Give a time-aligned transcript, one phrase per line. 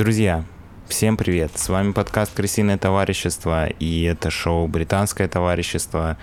[0.00, 0.44] Друзья,
[0.88, 1.50] всем привет!
[1.56, 6.16] С вами подкаст «Крысиное товарищество» и это шоу «Британское товарищество».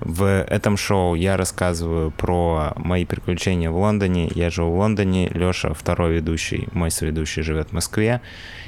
[0.00, 4.32] В этом шоу я рассказываю про мои приключения в Лондоне.
[4.34, 8.20] Я живу в Лондоне, Леша второй ведущий, мой соведущий живет в Москве.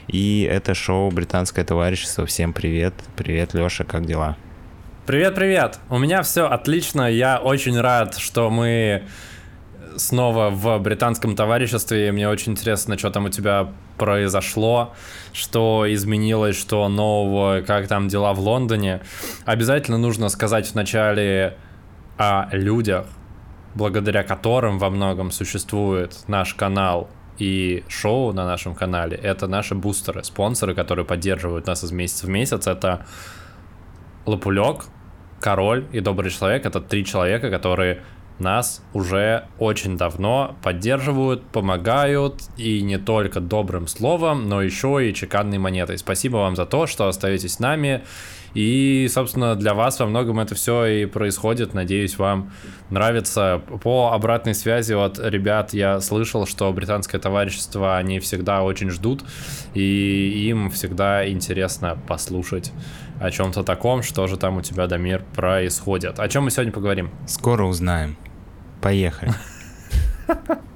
[0.06, 2.24] И это шоу «Британское товарищество».
[2.24, 2.94] Всем привет!
[3.16, 4.36] Привет, Леша, как дела?
[5.06, 5.80] Привет-привет!
[5.90, 7.10] У меня все отлично.
[7.10, 9.02] Я очень рад, что мы
[9.96, 12.12] снова в британском товариществе.
[12.12, 14.94] Мне очень интересно, что там у тебя произошло,
[15.32, 19.00] что изменилось, что нового, как там дела в Лондоне.
[19.44, 21.56] Обязательно нужно сказать вначале
[22.18, 23.06] о людях,
[23.74, 29.16] благодаря которым во многом существует наш канал и шоу на нашем канале.
[29.16, 32.66] Это наши бустеры, спонсоры, которые поддерживают нас из месяца в месяц.
[32.66, 33.06] Это
[34.24, 34.86] Лопулек,
[35.40, 36.64] Король и Добрый Человек.
[36.64, 38.02] Это три человека, которые
[38.38, 45.58] нас уже очень давно поддерживают, помогают, и не только добрым словом, но еще и чеканной
[45.58, 45.98] монетой.
[45.98, 48.02] Спасибо вам за то, что остаетесь с нами,
[48.56, 51.74] и, собственно, для вас во многом это все и происходит.
[51.74, 52.52] Надеюсь, вам
[52.88, 53.60] нравится.
[53.82, 59.24] По обратной связи от ребят я слышал, что британское товарищество, они всегда очень ждут,
[59.74, 62.72] и им всегда интересно послушать
[63.20, 66.18] о чем-то таком, что же там у тебя, Дамир, происходит.
[66.20, 67.10] О чем мы сегодня поговорим?
[67.26, 68.16] Скоро узнаем.
[68.80, 69.32] Поехали.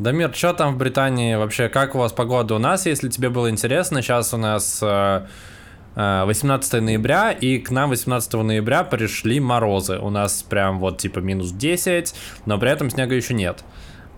[0.00, 1.68] Дамир, что там в Британии вообще?
[1.68, 2.54] Как у вас погода?
[2.54, 7.70] У нас, если тебе было интересно, сейчас у нас 18 э, э, ноября, и к
[7.70, 9.98] нам 18 ноября пришли морозы.
[9.98, 12.14] У нас прям вот типа минус 10,
[12.46, 13.62] но при этом снега еще нет.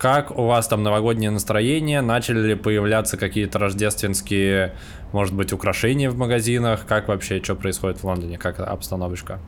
[0.03, 2.01] Как у вас там новогоднее настроение?
[2.01, 4.75] Начали ли появляться какие-то рождественские,
[5.13, 6.87] может быть, украшения в магазинах?
[6.89, 8.37] Как вообще, что происходит в Лондоне?
[8.37, 9.39] Как обстановочка?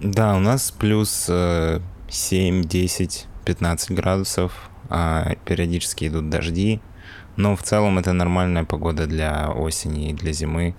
[0.00, 4.70] Да, у нас плюс э, 7, 10, 15 градусов.
[4.88, 6.80] А периодически идут дожди.
[7.34, 10.76] Но в целом это нормальная погода для осени и для зимы.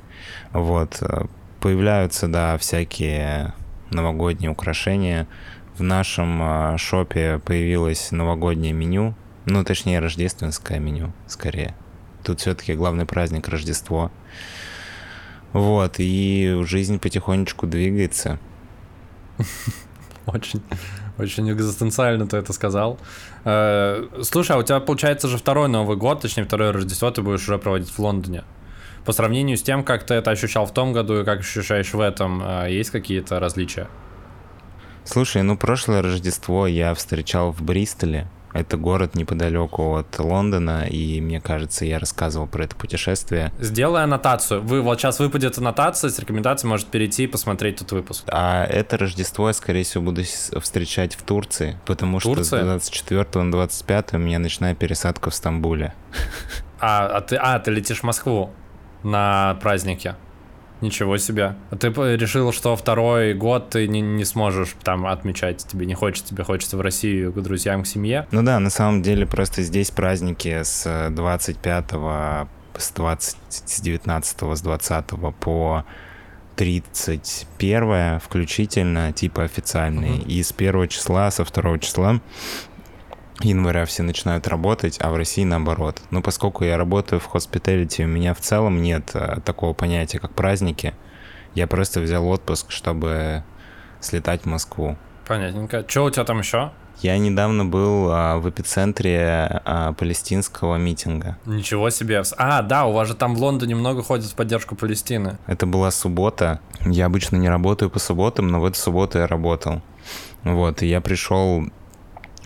[0.54, 1.00] Вот.
[1.02, 1.26] Э,
[1.60, 3.54] появляются, да, всякие
[3.92, 5.28] новогодние украшения.
[5.80, 11.74] В нашем а, шопе появилось новогоднее меню, ну, точнее, рождественское меню, скорее.
[12.22, 14.12] Тут все-таки главный праздник Рождество.
[15.54, 18.40] Вот, и жизнь потихонечку двигается.
[20.26, 20.62] Очень,
[21.18, 23.00] очень экзистенциально ты это сказал.
[23.46, 27.48] Э, слушай, а у тебя получается же второй Новый год, точнее второе Рождество ты будешь
[27.48, 28.44] уже проводить в Лондоне.
[29.06, 32.02] По сравнению с тем, как ты это ощущал в том году и как ощущаешь в
[32.02, 33.88] этом, э, есть какие-то различия?
[35.12, 38.28] Слушай, ну прошлое Рождество я встречал в Бристоле.
[38.54, 43.52] Это город неподалеку от Лондона, и мне кажется, я рассказывал про это путешествие.
[43.58, 44.62] Сделай аннотацию.
[44.62, 48.24] Вы вот сейчас выпадет аннотация, с рекомендацией может перейти и посмотреть тут выпуск.
[48.28, 50.22] А это Рождество я, скорее всего, буду
[50.62, 52.44] встречать в Турции, потому Турция?
[52.44, 55.96] что с 24 на 25 у меня ночная пересадка в Стамбуле.
[56.80, 58.52] А, а, ты, а, ты летишь в Москву
[59.02, 60.16] на празднике?
[60.82, 61.56] Ничего себе.
[61.72, 66.30] А ты решил, что второй год ты не, не сможешь там отмечать, тебе не хочется,
[66.30, 68.28] тебе хочется в Россию к друзьям, к семье?
[68.32, 71.86] Ну да, на самом деле просто здесь праздники с 25
[72.78, 75.06] с 20, с 19 с 20
[75.40, 75.84] по
[76.56, 80.20] 31 включительно, типа официальные.
[80.20, 80.28] Uh-huh.
[80.28, 82.20] И с первого числа, со второго числа
[83.42, 86.02] января все начинают работать, а в России наоборот.
[86.12, 90.34] Но поскольку я работаю в hospitality, у меня в целом нет а, такого понятия, как
[90.34, 90.94] праздники.
[91.56, 93.44] Я просто взял отпуск, чтобы
[94.00, 94.98] слетать в Москву.
[95.28, 95.86] Понятненько.
[95.88, 96.72] Что у тебя там еще?
[97.02, 101.38] Я недавно был а, в эпицентре а, палестинского митинга.
[101.46, 102.24] Ничего себе.
[102.38, 105.38] А, да, у вас же там в Лондоне много ходят в поддержку Палестины.
[105.48, 106.60] Это была суббота.
[106.86, 109.82] Я обычно не работаю по субботам, но в эту субботу я работал.
[110.44, 111.64] Вот, и я пришел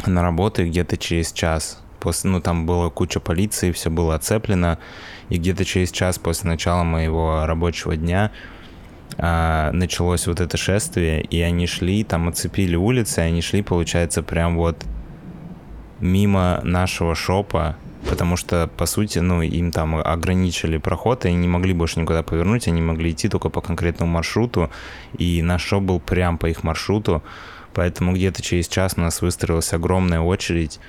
[0.06, 1.82] на работу где-то через час.
[2.00, 4.78] После, ну, там была куча полиции, все было оцеплено.
[5.30, 8.32] И где-то через час после начала моего рабочего дня
[9.18, 14.24] а, началось вот это шествие, и они шли, там оцепили улицы, и они шли, получается,
[14.24, 14.84] прям вот
[16.00, 17.78] мимо нашего шопа,
[18.10, 22.24] потому что, по сути, ну, им там ограничили проход, и они не могли больше никуда
[22.24, 24.70] повернуть, они могли идти только по конкретному маршруту,
[25.18, 27.24] и наш шоп был прям по их маршруту,
[27.74, 30.80] Поэтому где-то через час у нас выстроилась огромная очередь,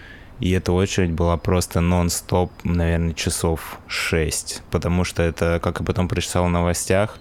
[0.41, 6.09] и эта очередь была просто нон-стоп, наверное, часов 6, потому что это, как я потом
[6.09, 7.19] прочитал в новостях,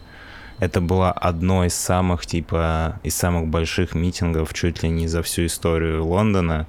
[0.60, 5.46] это было одно из самых, типа, из самых больших митингов чуть ли не за всю
[5.46, 6.68] историю Лондона.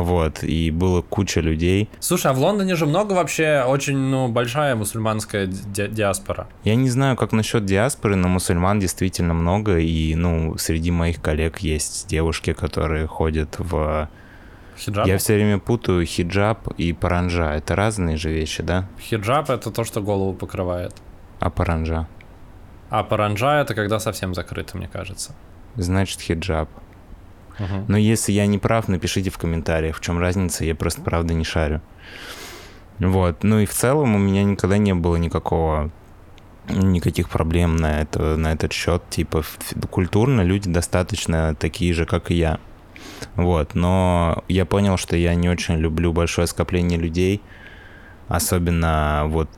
[0.00, 1.88] Вот, и было куча людей.
[2.00, 6.46] Слушай, а в Лондоне же много вообще, очень, ну, большая мусульманская ди- диаспора.
[6.64, 11.58] Я не знаю, как насчет диаспоры, но мусульман действительно много, и, ну, среди моих коллег
[11.58, 14.08] есть девушки, которые ходят в...
[14.78, 15.06] Хиджаб?
[15.06, 17.54] Я все время путаю хиджаб и паранжа.
[17.54, 18.86] Это разные же вещи, да?
[19.00, 20.94] Хиджаб это то, что голову покрывает.
[21.40, 22.06] А паранжа?
[22.90, 25.34] А паранджа это когда совсем закрыто, мне кажется.
[25.76, 26.68] Значит, хиджаб.
[27.88, 31.44] Но если я не прав, напишите в комментариях, в чем разница, я просто правда не
[31.44, 31.80] шарю.
[32.98, 35.90] Вот, ну и в целом у меня никогда не было никакого
[36.68, 39.02] никаких проблем на, это, на этот счет.
[39.10, 39.44] Типа
[39.90, 42.58] культурно люди достаточно такие же, как и я.
[43.34, 47.40] Вот, но я понял, что я не очень люблю большое скопление людей,
[48.28, 49.48] особенно вот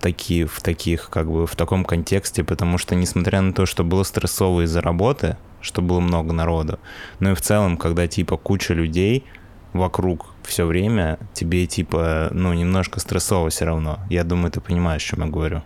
[0.00, 4.02] такие, в таких, как бы, в таком контексте, потому что, несмотря на то, что было
[4.02, 6.78] стрессово из-за работы, что было много народу,
[7.20, 9.24] но и в целом, когда, типа, куча людей
[9.72, 14.00] вокруг все время, тебе, типа, ну, немножко стрессово все равно.
[14.10, 15.62] Я думаю, ты понимаешь, о чем я говорю.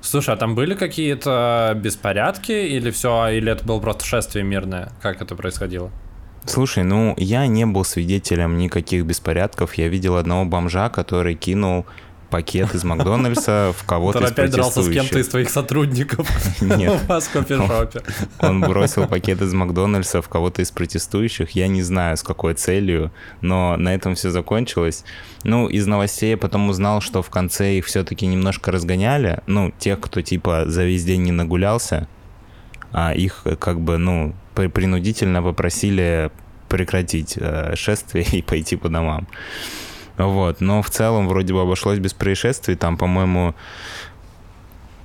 [0.00, 4.92] Слушай, а там были какие-то беспорядки или все, или это было просто шествие мирное?
[5.02, 5.90] Как это происходило?
[6.44, 9.74] Слушай, ну, я не был свидетелем никаких беспорядков.
[9.74, 11.84] Я видел одного бомжа, который кинул
[12.30, 16.28] пакет из Макдональдса в кого-то из опять дрался с кем-то из твоих сотрудников
[16.60, 17.00] Нет.
[17.02, 18.02] у вас в кофешопе.
[18.40, 21.50] Он бросил пакет из Макдональдса в кого-то из протестующих.
[21.52, 25.04] Я не знаю, с какой целью, но на этом все закончилось.
[25.44, 29.40] Ну, из новостей я потом узнал, что в конце их все-таки немножко разгоняли.
[29.46, 32.08] Ну, тех, кто типа за весь день не нагулялся,
[32.92, 36.30] а их как бы, ну, при- принудительно попросили
[36.68, 39.26] прекратить э, шествие и пойти по домам.
[40.18, 42.74] Вот, но в целом вроде бы обошлось без происшествий.
[42.74, 43.54] Там, по-моему,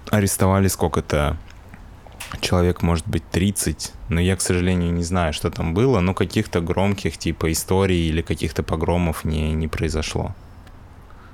[0.09, 1.37] арестовали сколько-то
[2.41, 6.61] человек, может быть, 30, но я, к сожалению, не знаю, что там было, но каких-то
[6.61, 10.33] громких типа историй или каких-то погромов не, не произошло.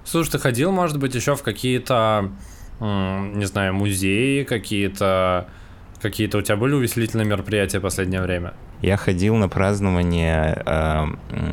[0.04, 2.32] Слушай, ты ходил, может быть, еще в какие-то,
[2.80, 5.48] не знаю, музеи, какие-то...
[6.02, 8.54] Какие-то у тебя были увеселительные мероприятия в последнее время?
[8.82, 11.08] Я ходил на празднование э,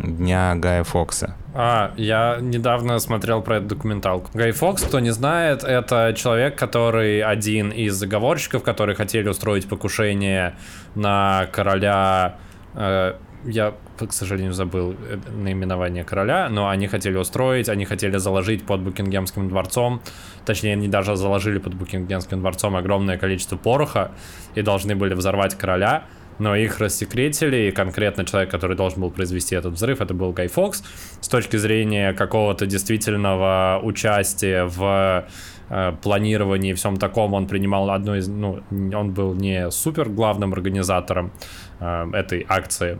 [0.04, 1.34] Дня Гая Фокса.
[1.58, 4.30] А, я недавно смотрел про эту документалку.
[4.34, 10.54] Гай Фокс, кто не знает, это человек, который один из заговорщиков, которые хотели устроить покушение
[10.94, 12.36] на короля...
[12.74, 13.14] э,
[13.46, 18.82] я, к сожалению, забыл э, наименование короля, но они хотели устроить, они хотели заложить под
[18.82, 20.02] Букингемским дворцом,
[20.44, 24.10] точнее, они даже заложили под Букингемским дворцом огромное количество пороха
[24.54, 26.04] и должны были взорвать короля,
[26.38, 30.48] но их рассекретили, и конкретно человек, который должен был произвести этот взрыв, это был Гай
[30.48, 30.82] Фокс.
[31.20, 35.26] С точки зрения какого-то действительного участия в
[35.68, 40.52] э, планировании и всем таком, он принимал одну из, ну, он был не супер главным
[40.52, 41.32] организатором
[41.80, 42.98] э, этой акции,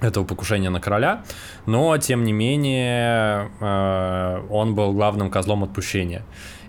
[0.00, 1.22] этого покушения на короля,
[1.66, 6.22] но тем не менее э, он был главным козлом отпущения.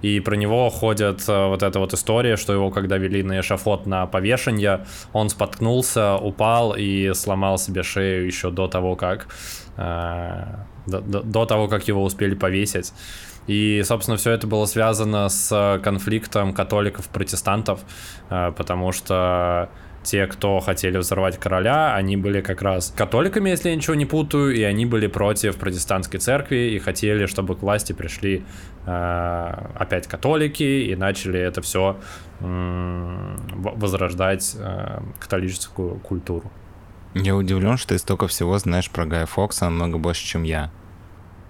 [0.04, 3.88] И про него ходит э, вот эта вот история, что его, когда вели на эшафот
[3.88, 9.28] на повешение, он споткнулся, упал и сломал себе шею еще до того, как
[9.78, 10.44] э,
[10.86, 12.94] до, до- до того, как его успели повесить.
[13.48, 17.80] И, собственно, все это было связано с конфликтом католиков-протестантов,
[18.30, 19.70] э, потому что
[20.04, 24.56] те, кто хотели взорвать короля, они были как раз католиками, если я ничего не путаю,
[24.56, 28.44] и они были против протестантской церкви и хотели, чтобы к власти пришли
[28.86, 31.98] э, опять католики и начали это все
[32.40, 36.52] возрождать э, католическую культуру.
[37.14, 40.72] Я удивлен, что ты столько всего знаешь про Гая Фокса, намного больше, чем я.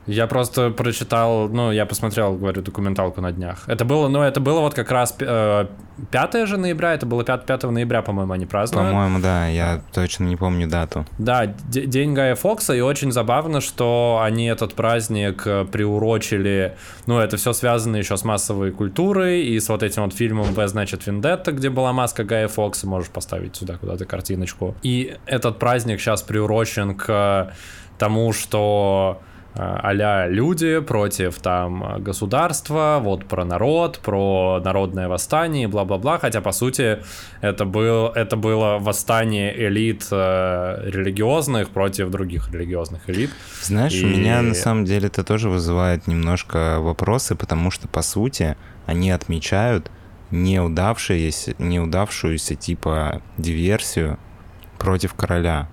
[0.07, 3.63] Я просто прочитал, ну, я посмотрел, говорю, документалку на днях.
[3.67, 5.67] Это было, ну, это было вот как раз э,
[6.11, 8.89] 5 же ноября, это было 5, 5 ноября, по-моему, они празднуют.
[8.89, 11.05] По-моему, да, я точно не помню дату.
[11.19, 17.37] Да, День Гая Фокса, и очень забавно, что они этот праздник э, приурочили, ну, это
[17.37, 21.53] все связано еще с массовой культурой и с вот этим вот фильмом «В, значит, Вендетта»,
[21.53, 24.75] где была маска Гая Фокса, можешь поставить сюда куда-то картиночку.
[24.83, 27.53] И этот праздник сейчас приурочен к
[27.97, 36.17] тому, что э, а люди против там государства, вот про народ, про народное восстание, бла-бла-бла,
[36.17, 36.99] хотя по сути
[37.41, 43.29] это, был, это было восстание элит э, религиозных против других религиозных элит.
[43.61, 48.01] Знаешь, у И- меня на самом деле это тоже вызывает немножко вопросы, потому что, по
[48.01, 48.57] сути,
[48.87, 49.91] они отмечают
[50.31, 54.17] неудавшуюся, неудавшуюся типа диверсию
[54.79, 55.69] против короля.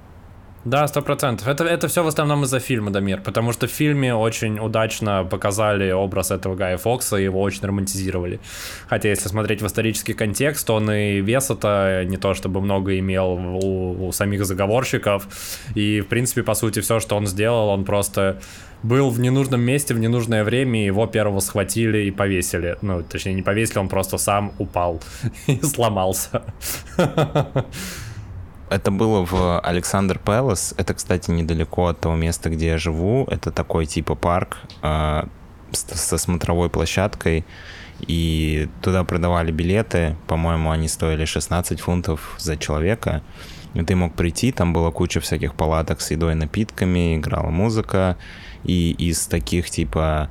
[0.64, 1.48] Да, сто процентов.
[1.48, 5.90] Это, это все в основном из-за фильма «Дамир», потому что в фильме очень удачно показали
[5.90, 8.40] образ этого Гая Фокса, и его очень романтизировали.
[8.86, 13.32] Хотя, если смотреть в исторический контекст, он и вес это не то чтобы много имел
[13.32, 15.26] у, у самих заговорщиков,
[15.74, 18.38] и, в принципе, по сути, все, что он сделал, он просто
[18.82, 22.76] был в ненужном месте в ненужное время, его первого схватили и повесили.
[22.82, 25.00] Ну, точнее, не повесили, он просто сам упал
[25.46, 26.42] и сломался.
[28.70, 30.74] Это было в Александр Пэлас.
[30.76, 33.26] Это, кстати, недалеко от того места, где я живу.
[33.28, 35.24] Это такой типа парк э,
[35.72, 37.44] со смотровой площадкой.
[38.06, 40.16] И туда продавали билеты.
[40.28, 43.22] По-моему, они стоили 16 фунтов за человека.
[43.74, 48.16] И ты мог прийти, там была куча всяких палаток с едой и напитками, играла музыка.
[48.62, 50.30] И из таких типа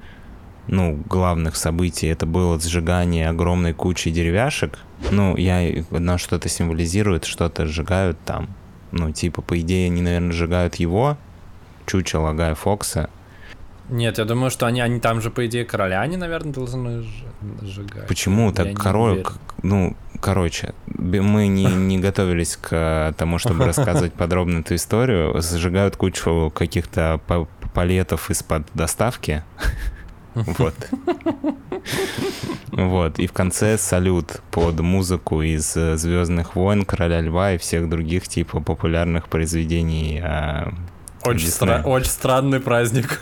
[0.72, 4.78] ну, главных событий это было сжигание огромной кучи деревяшек.
[5.12, 8.50] Ну, я, одно что-то символизирует, что-то сжигают там.
[8.92, 11.18] Ну, типа, по идее, они, наверное, сжигают его,
[11.88, 13.10] чучело Гая Фокса.
[13.90, 17.04] Нет, я думаю, что они, они там же, по идее, короля они, наверное, должны
[17.62, 18.08] сжигать.
[18.08, 18.50] Почему?
[18.50, 19.26] Я так король,
[19.64, 25.42] ну, короче, мы не, не готовились к тому, чтобы рассказывать подробно эту историю.
[25.42, 27.20] Сжигают кучу каких-то
[27.74, 29.44] палетов из-под доставки.
[30.46, 30.76] Вот.
[32.72, 33.20] Вот.
[33.20, 38.28] И в конце салют под музыку из э, Звездных войн, Короля Льва и всех других
[38.28, 40.72] типа популярных произведений а,
[41.26, 43.22] очень, стра- очень странный праздник.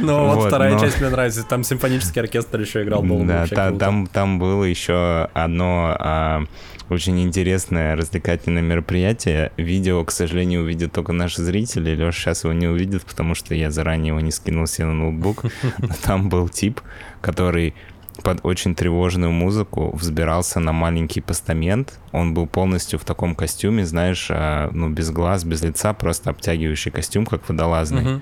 [0.00, 1.44] Но вот, вторая часть мне нравится.
[1.44, 3.02] Там симфонический оркестр еще играл.
[3.02, 3.46] Да,
[3.78, 6.42] там, там было еще одно а,
[6.88, 9.52] очень интересное развлекательное мероприятие.
[9.56, 11.94] Видео, к сожалению, увидят только наши зрители.
[11.94, 15.44] Леша сейчас его не увидит, потому что я заранее его не скинул себе на ноутбук.
[16.04, 16.80] Там был тип,
[17.20, 17.74] который
[18.22, 21.98] под очень тревожную музыку взбирался на маленький постамент.
[22.12, 26.90] Он был полностью в таком костюме, знаешь, а, ну, без глаз, без лица, просто обтягивающий
[26.90, 28.02] костюм, как водолазный.
[28.02, 28.20] Uh-huh.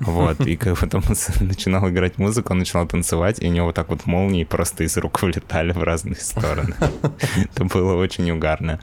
[0.00, 3.74] Вот, и как потом он начинал играть музыку, он начинал танцевать, и у него вот
[3.74, 6.74] так вот молнии просто из рук вылетали в разные стороны.
[7.54, 8.80] Это было очень угарно.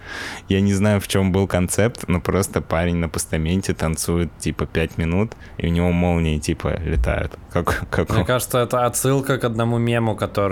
[0.49, 4.97] Я не знаю, в чем был концепт, но просто парень на постаменте танцует типа 5
[4.97, 7.37] минут, и у него молнии типа летают.
[7.51, 10.50] Как, как Мне кажется, это отсылка к одному мему, который,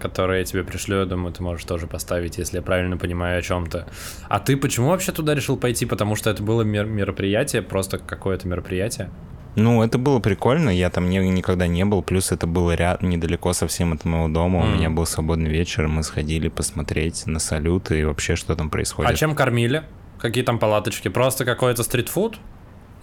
[0.00, 3.42] который я тебе пришлю, я думаю, ты можешь тоже поставить, если я правильно понимаю о
[3.42, 3.86] чем-то.
[4.28, 5.86] А ты почему вообще туда решил пойти?
[5.86, 9.10] Потому что это было мероприятие, просто какое-то мероприятие?
[9.56, 13.52] Ну, это было прикольно, я там не, никогда не был, плюс это было ряд, недалеко
[13.52, 14.62] совсем от моего дома, mm.
[14.62, 19.12] у меня был свободный вечер, мы сходили посмотреть на салюты и вообще, что там происходит.
[19.12, 19.84] А чем кормили?
[20.18, 21.08] Какие там палаточки?
[21.08, 22.40] Просто какой-то стритфуд?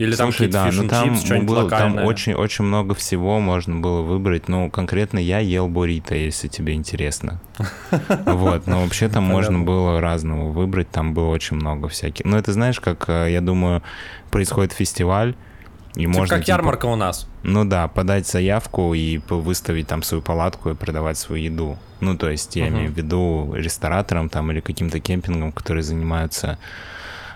[0.01, 4.01] Или Слушай, там да, ну там, чипс, было, там очень, очень много всего можно было
[4.01, 4.47] выбрать.
[4.47, 7.39] Ну, конкретно я ел буррито, если тебе интересно.
[8.25, 12.25] Вот, но вообще там можно было разного выбрать, там было очень много всяких.
[12.25, 13.83] Ну, это знаешь, как, э, я думаю,
[14.31, 15.35] происходит фестиваль,
[15.93, 17.27] и типа можно, как типа, ярмарка у нас.
[17.43, 21.77] Ну да, подать заявку и выставить там свою палатку и продавать свою еду.
[21.99, 22.69] Ну, то есть я uh-huh.
[22.69, 26.57] имею в виду рестораторам там или каким-то кемпингам, которые занимаются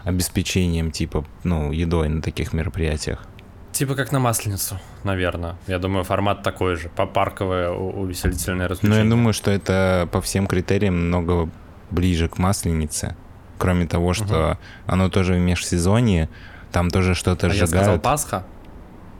[0.06, 3.28] обеспечением типа, ну, едой на таких мероприятиях.
[3.74, 5.58] Типа как на Масленицу, наверное.
[5.68, 9.04] Я думаю, формат такой же, по парковое увеселительное развлечение.
[9.04, 11.50] Ну, я думаю, что это по всем критериям много
[11.92, 13.18] ближе к Масленице.
[13.58, 14.58] Кроме того, что угу.
[14.86, 16.30] оно тоже в межсезонье,
[16.72, 17.72] там тоже что-то а сжигают.
[17.72, 18.46] я сказал Пасха?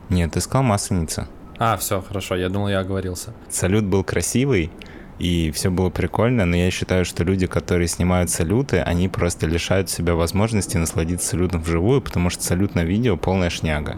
[0.08, 1.28] Нет, ты сказал Масленица.
[1.58, 3.32] А, все, хорошо, я думал, я оговорился.
[3.50, 4.70] Салют был красивый,
[5.18, 9.88] и все было прикольно, но я считаю, что люди, которые снимают салюты, они просто лишают
[9.88, 13.96] себя возможности насладиться салютом вживую, потому что салют на видео полная шняга.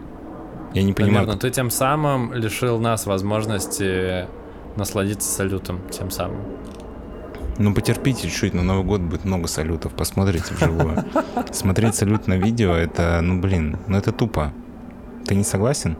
[0.73, 1.25] Я не понимаю...
[1.25, 4.27] Наверное, ты тем самым лишил нас возможности
[4.77, 6.41] насладиться салютом тем самым.
[7.57, 11.03] Ну, потерпите чуть-чуть, на Новый год будет много салютов, посмотрите вживую.
[11.51, 14.53] Смотреть салют на видео, это, ну, блин, ну это тупо.
[15.25, 15.97] Ты не согласен?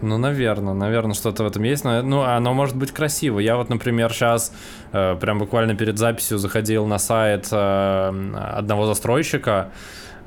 [0.00, 3.40] Ну, наверное, наверное, что-то в этом есть, но ну, оно может быть красиво.
[3.40, 4.52] Я вот, например, сейчас
[4.92, 9.70] э, прям буквально перед записью заходил на сайт э, одного застройщика,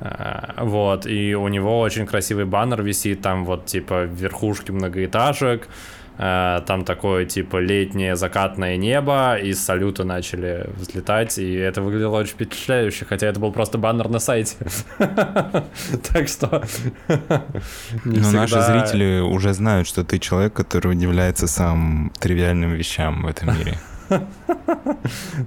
[0.00, 5.68] э, вот, и у него очень красивый баннер висит, там вот типа верхушки многоэтажек,
[6.22, 12.34] там такое типа летнее закатное небо, и с салюта начали взлетать, и это выглядело очень
[12.34, 14.56] впечатляюще, хотя это был просто баннер на сайте.
[16.12, 16.62] Так что...
[18.04, 23.56] Но наши зрители уже знают, что ты человек, который удивляется самым тривиальным вещам в этом
[23.58, 23.78] мире.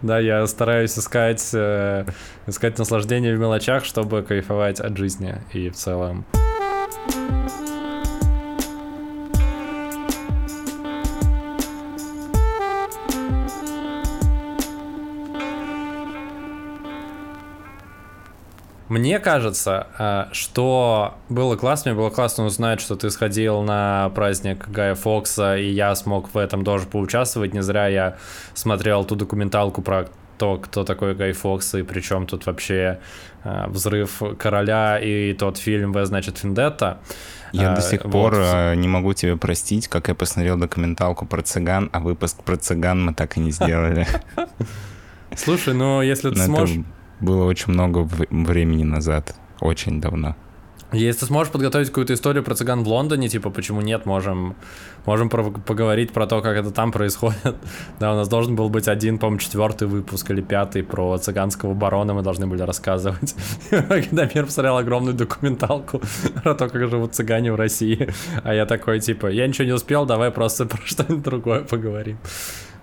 [0.01, 2.05] Да, я стараюсь искать, э,
[2.47, 6.25] искать наслаждение в мелочах, чтобы кайфовать от жизни и в целом.
[18.95, 24.69] Мне кажется, э, что было классно, мне было классно узнать, что ты сходил на праздник
[24.69, 27.53] Гая Фокса, и я смог в этом тоже поучаствовать.
[27.53, 28.15] Не зря я
[28.53, 32.99] смотрел ту документалку про то, кто такой Гай Фокс, и причем тут вообще
[33.43, 36.99] э, взрыв короля и тот фильм В, значит, Финдетта.
[37.51, 38.13] Я до сих вот.
[38.13, 43.03] пор не могу тебе простить, как я посмотрел документалку про цыган, а выпуск про цыган
[43.07, 44.07] мы так и не сделали.
[45.35, 46.77] Слушай, ну если ты сможешь
[47.19, 50.35] было очень много времени назад, очень давно.
[50.91, 54.55] Если ты сможешь подготовить какую-то историю про цыган в Лондоне, типа, почему нет, можем,
[55.05, 57.55] можем про, поговорить про то, как это там происходит.
[57.99, 62.13] Да, у нас должен был быть один, по-моему, четвертый выпуск или пятый про цыганского барона
[62.13, 63.35] мы должны были рассказывать.
[63.69, 66.01] Когда мир посмотрел огромную документалку
[66.43, 68.09] про то, как живут цыгане в России.
[68.43, 72.17] А я такой, типа, я ничего не успел, давай просто про что-нибудь другое поговорим.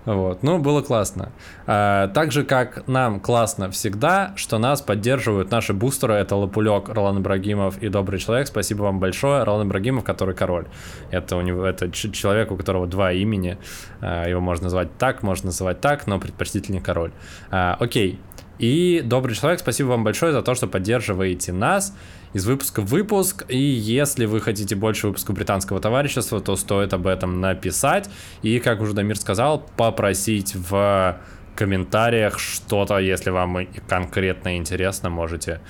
[0.05, 0.43] Вот.
[0.43, 1.31] Ну, было классно.
[1.67, 6.15] А, так же, как нам классно всегда, что нас поддерживают наши бустеры.
[6.15, 8.49] Это Лапулек, Ролан Ибрагимов и Добрый Человек.
[8.49, 9.45] Спасибо вам большое.
[9.45, 10.67] Ролан Ибрагимов, который король.
[11.11, 13.59] Это у него это человек, у которого два имени.
[14.01, 17.13] А, его можно назвать так, можно называть так, но предпочтительнее король.
[17.51, 18.19] А, окей.
[18.59, 21.95] И Добрый Человек, спасибо вам большое за то, что поддерживаете нас
[22.33, 23.45] из выпуска в выпуск.
[23.49, 28.09] И если вы хотите больше выпусков британского товарищества, то стоит об этом написать.
[28.43, 31.19] И, как уже Дамир сказал, попросить в
[31.57, 35.61] комментариях что-то, если вам конкретно интересно, можете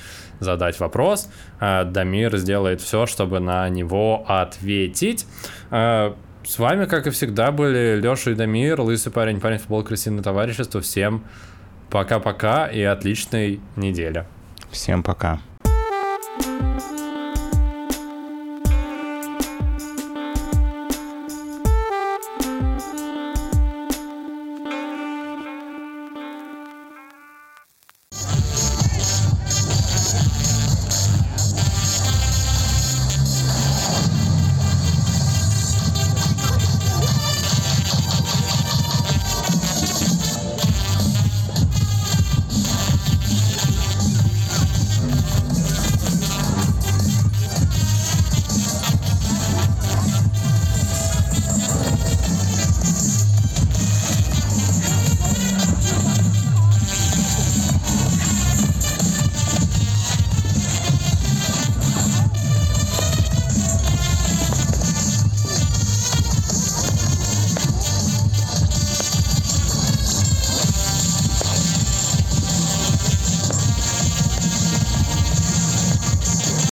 [0.40, 1.28] задать вопрос.
[1.60, 5.26] А, Дамир сделает все, чтобы на него ответить.
[5.70, 10.22] А, с вами, как и всегда, были Леша и Дамир, лысый парень, парень футбол, крысиное
[10.22, 10.80] товарищество.
[10.80, 11.24] Всем
[11.92, 14.24] пока-пока и отличной недели.
[14.70, 15.40] Всем пока.